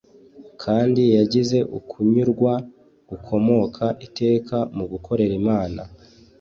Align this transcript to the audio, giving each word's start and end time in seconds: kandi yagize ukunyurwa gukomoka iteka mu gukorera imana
kandi 0.63 1.03
yagize 1.17 1.57
ukunyurwa 1.77 2.53
gukomoka 3.09 3.85
iteka 4.07 4.57
mu 4.75 4.85
gukorera 4.91 5.33
imana 5.41 5.81